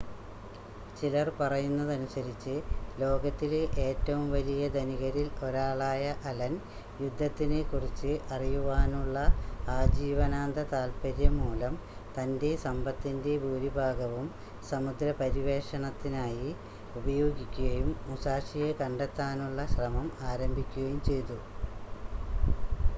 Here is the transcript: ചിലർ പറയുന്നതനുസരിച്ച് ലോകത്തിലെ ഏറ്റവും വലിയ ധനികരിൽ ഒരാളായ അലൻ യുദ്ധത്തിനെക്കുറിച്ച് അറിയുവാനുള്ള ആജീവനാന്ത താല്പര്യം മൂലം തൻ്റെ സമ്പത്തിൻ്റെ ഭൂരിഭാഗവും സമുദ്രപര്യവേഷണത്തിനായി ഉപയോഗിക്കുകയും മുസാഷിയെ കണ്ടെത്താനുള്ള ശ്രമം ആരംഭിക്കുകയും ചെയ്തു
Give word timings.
ചിലർ 0.97 1.27
പറയുന്നതനുസരിച്ച് 1.39 2.53
ലോകത്തിലെ 3.01 3.59
ഏറ്റവും 3.83 4.23
വലിയ 4.31 4.61
ധനികരിൽ 4.75 5.27
ഒരാളായ 5.45 5.99
അലൻ 6.29 6.53
യുദ്ധത്തിനെക്കുറിച്ച് 7.01 8.13
അറിയുവാനുള്ള 8.35 9.17
ആജീവനാന്ത 9.75 10.65
താല്പര്യം 10.73 11.35
മൂലം 11.37 11.75
തൻ്റെ 12.17 12.51
സമ്പത്തിൻ്റെ 12.65 13.35
ഭൂരിഭാഗവും 13.39 14.27
സമുദ്രപര്യവേഷണത്തിനായി 14.71 16.49
ഉപയോഗിക്കുകയും 16.95 17.91
മുസാഷിയെ 18.07 18.71
കണ്ടെത്താനുള്ള 18.81 19.67
ശ്രമം 19.75 20.09
ആരംഭിക്കുകയും 20.31 20.99
ചെയ്തു 21.09 21.39